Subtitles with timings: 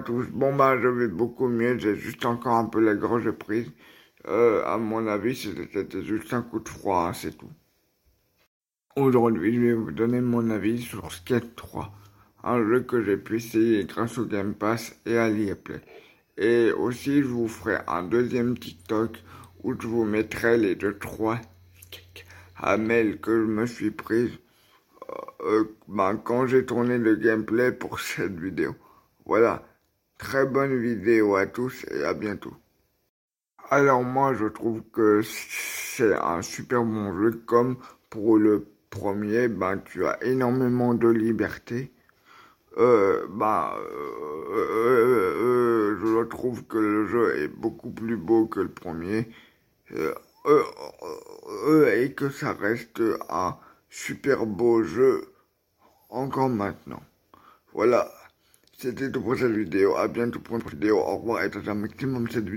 [0.00, 0.26] tous.
[0.28, 3.70] Bon bah je vais beaucoup mieux, j'ai juste encore un peu la gorge prise.
[4.26, 7.50] Euh, à mon avis, c'était juste un coup de froid, hein, c'est tout.
[8.96, 11.92] Aujourd'hui, je vais vous donner mon avis sur Skate 3,
[12.44, 15.80] un jeu que j'ai pu essayer grâce au Game Pass et à l'IaPlay.
[16.36, 19.22] Et aussi, je vous ferai un deuxième TikTok
[19.62, 21.40] où je vous mettrai les deux trois
[22.78, 24.32] mail que je me suis prise
[25.42, 28.74] euh, ben, quand j'ai tourné le gameplay pour cette vidéo.
[29.24, 29.67] Voilà.
[30.18, 32.52] Très bonne vidéo à tous et à bientôt.
[33.70, 37.76] Alors moi je trouve que c'est un super bon jeu comme
[38.10, 41.92] pour le premier ben tu as énormément de liberté.
[42.78, 44.56] Euh, ben, euh,
[45.40, 49.28] euh, je trouve que le jeu est beaucoup plus beau que le premier
[51.94, 53.56] et que ça reste un
[53.88, 55.32] super beau jeu
[56.08, 57.02] encore maintenant.
[57.72, 58.10] Voilà.
[58.80, 59.96] C'était tout pour cette vidéo.
[59.96, 60.98] À bientôt pour une prochaine vidéo.
[60.98, 62.56] Au revoir et à un maximum cette vidéo.